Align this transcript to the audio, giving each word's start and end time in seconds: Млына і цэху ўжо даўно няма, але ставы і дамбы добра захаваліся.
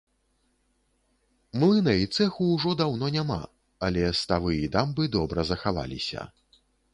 Млына 1.63 1.93
і 2.03 2.07
цэху 2.17 2.47
ўжо 2.53 2.73
даўно 2.79 3.11
няма, 3.17 3.37
але 3.89 4.09
ставы 4.23 4.55
і 4.65 4.71
дамбы 4.79 5.03
добра 5.19 5.47
захаваліся. 5.53 6.27